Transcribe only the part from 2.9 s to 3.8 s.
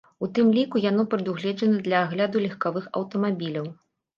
аўтамабіляў.